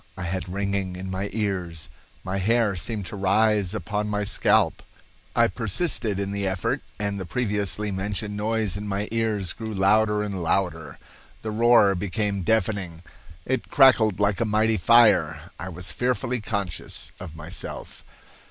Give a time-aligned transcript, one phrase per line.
[0.17, 1.87] I had ringing in my ears.
[2.23, 4.81] My hair seemed to rise upon my scalp.
[5.35, 10.23] I persisted in the effort, and the previously mentioned noise in my ears grew louder
[10.23, 10.97] and louder.
[11.43, 13.03] The roar became deafening.
[13.45, 15.51] It crackled like a mighty fire.
[15.59, 18.03] I was fearfully conscious of myself.